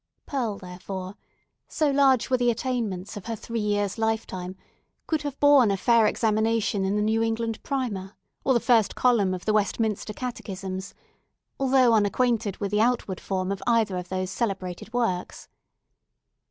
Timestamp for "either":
13.67-13.95